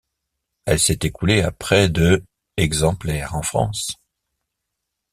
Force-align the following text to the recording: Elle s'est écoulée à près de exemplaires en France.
Elle 0.65 0.79
s'est 0.79 0.97
écoulée 1.03 1.43
à 1.43 1.51
près 1.51 1.87
de 1.87 2.25
exemplaires 2.57 3.35
en 3.35 3.43
France. 3.43 3.97